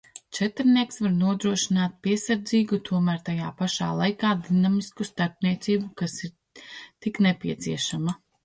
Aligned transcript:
Četrinieks 0.35 0.95
var 1.07 1.11
nodrošināt 1.17 1.99
piesardzīgu, 2.07 2.79
tomēr 2.89 3.21
tajā 3.29 3.51
pašā 3.61 3.91
laikā 4.01 4.33
dinamisku 4.49 5.09
starpniecību, 5.11 5.93
kas 6.03 6.19
ir 6.29 6.35
tik 7.05 7.25
nepieciešama. 7.31 8.21